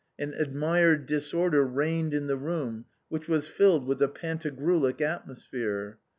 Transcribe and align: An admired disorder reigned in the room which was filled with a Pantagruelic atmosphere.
An 0.17 0.33
admired 0.33 1.05
disorder 1.05 1.63
reigned 1.63 2.15
in 2.15 2.25
the 2.25 2.35
room 2.35 2.85
which 3.09 3.27
was 3.27 3.47
filled 3.47 3.85
with 3.85 4.01
a 4.01 4.07
Pantagruelic 4.07 4.99
atmosphere. 4.99 5.99